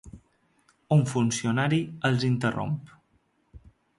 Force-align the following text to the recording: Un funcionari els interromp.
Un 0.95 1.03
funcionari 1.11 1.79
els 2.09 2.27
interromp. 2.31 2.83